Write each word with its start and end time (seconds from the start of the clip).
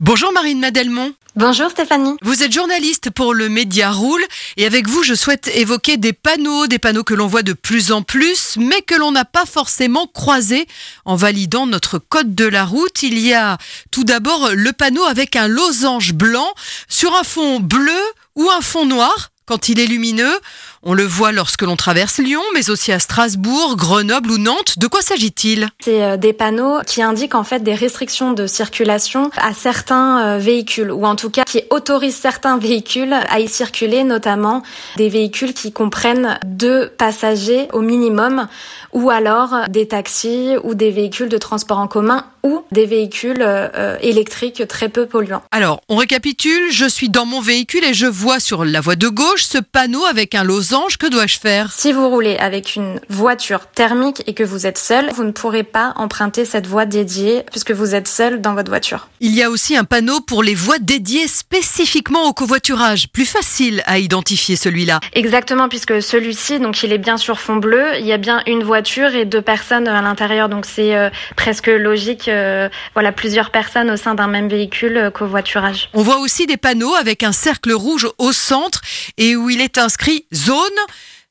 Bonjour 0.00 0.32
Marine 0.32 0.60
Madelmont. 0.60 1.12
Bonjour 1.34 1.70
Stéphanie. 1.70 2.14
Vous 2.22 2.44
êtes 2.44 2.52
journaliste 2.52 3.10
pour 3.10 3.34
le 3.34 3.48
Média 3.48 3.90
Roule 3.90 4.22
et 4.56 4.64
avec 4.64 4.86
vous 4.86 5.02
je 5.02 5.14
souhaite 5.14 5.48
évoquer 5.48 5.96
des 5.96 6.12
panneaux, 6.12 6.68
des 6.68 6.78
panneaux 6.78 7.02
que 7.02 7.14
l'on 7.14 7.26
voit 7.26 7.42
de 7.42 7.52
plus 7.52 7.90
en 7.90 8.02
plus 8.02 8.56
mais 8.58 8.80
que 8.82 8.94
l'on 8.94 9.10
n'a 9.10 9.24
pas 9.24 9.44
forcément 9.44 10.06
croisés 10.06 10.68
en 11.04 11.16
validant 11.16 11.66
notre 11.66 11.98
code 11.98 12.36
de 12.36 12.44
la 12.44 12.64
route. 12.64 13.02
Il 13.02 13.18
y 13.18 13.34
a 13.34 13.58
tout 13.90 14.04
d'abord 14.04 14.50
le 14.54 14.72
panneau 14.72 15.02
avec 15.02 15.34
un 15.34 15.48
losange 15.48 16.14
blanc 16.14 16.48
sur 16.88 17.16
un 17.16 17.24
fond 17.24 17.58
bleu 17.58 18.00
ou 18.36 18.48
un 18.50 18.60
fond 18.60 18.86
noir 18.86 19.30
quand 19.46 19.68
il 19.68 19.80
est 19.80 19.86
lumineux. 19.86 20.38
On 20.84 20.94
le 20.94 21.04
voit 21.04 21.32
lorsque 21.32 21.62
l'on 21.62 21.74
traverse 21.74 22.18
Lyon, 22.18 22.42
mais 22.54 22.70
aussi 22.70 22.92
à 22.92 23.00
Strasbourg, 23.00 23.76
Grenoble 23.76 24.30
ou 24.30 24.38
Nantes. 24.38 24.78
De 24.78 24.86
quoi 24.86 25.02
s'agit-il? 25.02 25.68
C'est 25.80 26.04
euh, 26.04 26.16
des 26.16 26.32
panneaux 26.32 26.78
qui 26.86 27.02
indiquent 27.02 27.34
en 27.34 27.42
fait 27.42 27.64
des 27.64 27.74
restrictions 27.74 28.32
de 28.32 28.46
circulation 28.46 29.30
à 29.36 29.54
certains 29.54 30.20
euh, 30.20 30.38
véhicules, 30.38 30.92
ou 30.92 31.04
en 31.04 31.16
tout 31.16 31.30
cas 31.30 31.42
qui 31.44 31.62
autorisent 31.70 32.16
certains 32.16 32.58
véhicules 32.58 33.12
à 33.12 33.40
y 33.40 33.48
circuler, 33.48 34.04
notamment 34.04 34.62
des 34.96 35.08
véhicules 35.08 35.52
qui 35.52 35.72
comprennent 35.72 36.38
deux 36.46 36.88
passagers 36.96 37.66
au 37.72 37.80
minimum, 37.80 38.46
ou 38.92 39.10
alors 39.10 39.68
des 39.68 39.88
taxis 39.88 40.54
ou 40.62 40.74
des 40.74 40.90
véhicules 40.90 41.28
de 41.28 41.38
transport 41.38 41.78
en 41.78 41.88
commun 41.88 42.24
ou 42.42 42.62
des 42.72 42.86
véhicules 42.86 43.42
euh, 43.42 43.96
électriques 44.00 44.66
très 44.68 44.88
peu 44.88 45.06
polluants. 45.06 45.42
Alors, 45.50 45.80
on 45.88 45.96
récapitule, 45.96 46.70
je 46.70 46.86
suis 46.86 47.08
dans 47.08 47.26
mon 47.26 47.40
véhicule 47.40 47.84
et 47.84 47.94
je 47.94 48.06
vois 48.06 48.40
sur 48.40 48.64
la 48.64 48.80
voie 48.80 48.96
de 48.96 49.08
gauche 49.08 49.44
ce 49.44 49.58
panneau 49.58 50.04
avec 50.04 50.34
un 50.34 50.44
losange, 50.44 50.67
que 50.98 51.06
dois-je 51.06 51.38
faire? 51.38 51.72
Si 51.72 51.92
vous 51.92 52.08
roulez 52.08 52.36
avec 52.36 52.76
une 52.76 53.00
voiture 53.08 53.66
thermique 53.66 54.22
et 54.26 54.34
que 54.34 54.42
vous 54.42 54.66
êtes 54.66 54.78
seul, 54.78 55.10
vous 55.14 55.24
ne 55.24 55.30
pourrez 55.30 55.62
pas 55.62 55.94
emprunter 55.96 56.44
cette 56.44 56.66
voie 56.66 56.84
dédiée 56.84 57.44
puisque 57.50 57.70
vous 57.70 57.94
êtes 57.94 58.08
seul 58.08 58.40
dans 58.40 58.54
votre 58.54 58.68
voiture. 58.68 59.08
Il 59.20 59.34
y 59.34 59.42
a 59.42 59.50
aussi 59.50 59.76
un 59.76 59.84
panneau 59.84 60.20
pour 60.20 60.42
les 60.42 60.54
voies 60.54 60.78
dédiées 60.78 61.26
spécifiquement 61.26 62.24
au 62.24 62.32
covoiturage. 62.32 63.08
Plus 63.08 63.24
facile 63.24 63.82
à 63.86 63.98
identifier 63.98 64.56
celui-là. 64.56 65.00
Exactement, 65.14 65.68
puisque 65.68 66.02
celui-ci, 66.02 66.58
donc 66.58 66.82
il 66.82 66.92
est 66.92 66.98
bien 66.98 67.16
sur 67.16 67.40
fond 67.40 67.56
bleu, 67.56 67.84
il 67.98 68.06
y 68.06 68.12
a 68.12 68.18
bien 68.18 68.42
une 68.46 68.62
voiture 68.62 69.14
et 69.14 69.24
deux 69.24 69.42
personnes 69.42 69.88
à 69.88 70.02
l'intérieur, 70.02 70.48
donc 70.48 70.66
c'est 70.66 70.94
euh, 70.94 71.08
presque 71.36 71.68
logique. 71.68 72.28
Euh, 72.28 72.68
voilà, 72.94 73.12
plusieurs 73.12 73.50
personnes 73.50 73.90
au 73.90 73.96
sein 73.96 74.14
d'un 74.14 74.28
même 74.28 74.48
véhicule 74.48 74.96
euh, 74.96 75.10
covoiturage. 75.10 75.88
On 75.94 76.02
voit 76.02 76.18
aussi 76.18 76.46
des 76.46 76.56
panneaux 76.56 76.94
avec 76.94 77.22
un 77.22 77.32
cercle 77.32 77.72
rouge 77.72 78.06
au 78.18 78.32
centre 78.32 78.82
et 79.16 79.34
où 79.34 79.48
il 79.48 79.60
est 79.60 79.78
inscrit 79.78 80.26
zone. 80.34 80.57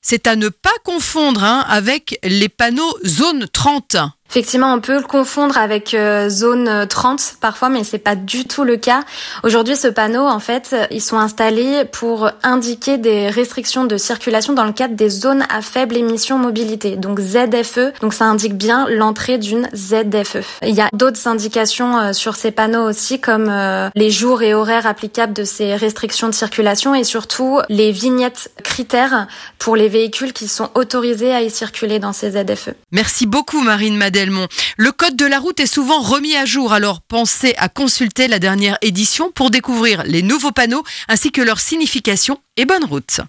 C'est 0.01 0.27
à 0.27 0.35
ne 0.35 0.49
pas 0.49 0.69
confondre 0.85 1.43
hein, 1.43 1.65
avec 1.67 2.19
les 2.23 2.49
panneaux 2.49 2.97
zone 3.05 3.47
30. 3.51 3.97
Effectivement, 4.29 4.73
on 4.73 4.81
peut 4.81 4.97
le 4.97 5.07
confondre 5.07 5.57
avec 5.57 5.93
euh, 5.93 6.27
zone 6.27 6.85
30 6.87 7.35
parfois, 7.39 7.69
mais 7.69 7.85
c'est 7.85 7.97
pas 7.97 8.15
du 8.15 8.45
tout 8.45 8.65
le 8.65 8.75
cas. 8.75 9.03
Aujourd'hui, 9.43 9.77
ce 9.77 9.87
panneau, 9.87 10.25
en 10.25 10.39
fait, 10.39 10.75
ils 10.91 11.01
sont 11.01 11.17
installés 11.17 11.85
pour 11.85 12.29
indiquer 12.43 12.97
des 12.97 13.29
restrictions 13.29 13.85
de 13.85 13.95
circulation 13.95 14.51
dans 14.51 14.65
le 14.65 14.73
cadre 14.73 14.95
des 14.95 15.09
zones 15.09 15.45
à 15.49 15.61
faible 15.61 15.95
émission 15.95 16.37
mobilité, 16.37 16.97
donc 16.97 17.21
ZFE. 17.21 17.99
Donc 18.01 18.13
ça 18.13 18.25
indique 18.25 18.55
bien 18.55 18.85
l'entrée 18.89 19.37
d'une 19.37 19.69
ZFE. 19.73 20.59
Il 20.61 20.75
y 20.75 20.81
a 20.81 20.89
d'autres 20.91 21.25
indications 21.27 21.97
euh, 21.97 22.13
sur 22.13 22.35
ces 22.35 22.51
panneaux 22.51 22.87
aussi, 22.87 23.21
comme 23.21 23.47
euh, 23.49 23.89
les 23.95 24.09
jours 24.09 24.41
et 24.41 24.53
horaires 24.53 24.87
applicables 24.87 25.33
de 25.33 25.45
ces 25.45 25.73
restrictions 25.75 26.27
de 26.27 26.33
circulation 26.33 26.93
et 26.93 27.05
surtout 27.05 27.59
les 27.69 27.93
vignettes 27.93 28.51
pour 29.57 29.75
les 29.75 29.89
véhicules 29.89 30.33
qui 30.33 30.47
sont 30.47 30.69
autorisés 30.75 31.33
à 31.33 31.41
y 31.41 31.49
circuler 31.49 31.99
dans 31.99 32.13
ces 32.13 32.31
ZFE. 32.31 32.71
Merci 32.91 33.25
beaucoup, 33.25 33.61
Marine 33.61 33.95
Madé. 33.95 34.17
Le 34.77 34.91
code 34.91 35.15
de 35.15 35.25
la 35.25 35.39
route 35.39 35.59
est 35.59 35.67
souvent 35.67 36.01
remis 36.01 36.35
à 36.35 36.45
jour, 36.45 36.73
alors 36.73 37.01
pensez 37.01 37.53
à 37.57 37.69
consulter 37.69 38.27
la 38.27 38.39
dernière 38.39 38.77
édition 38.81 39.31
pour 39.31 39.51
découvrir 39.51 40.03
les 40.03 40.21
nouveaux 40.21 40.51
panneaux 40.51 40.83
ainsi 41.07 41.31
que 41.31 41.41
leur 41.41 41.59
signification 41.59 42.39
et 42.57 42.65
bonne 42.65 42.83
route. 42.83 43.21